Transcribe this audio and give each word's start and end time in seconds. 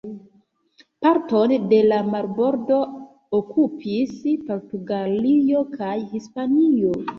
Parton 1.05 1.53
de 1.73 1.81
la 1.91 1.99
marbordo 2.13 2.79
okupis 3.41 4.19
Portugalio 4.51 5.65
kaj 5.79 5.95
Hispanio. 6.17 6.99